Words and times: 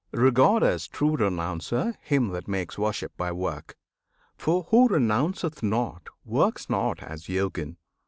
Regard 0.13 0.63
as 0.63 0.87
true 0.87 1.15
Renouncer 1.15 1.95
him 2.01 2.29
that 2.29 2.47
makes 2.47 2.75
Worship 2.75 3.15
by 3.17 3.31
work, 3.31 3.77
for 4.35 4.63
who 4.71 4.89
renounceth 4.89 5.61
not 5.61 6.07
Works 6.25 6.71
not 6.71 7.03
as 7.03 7.29
Yogin. 7.29 7.77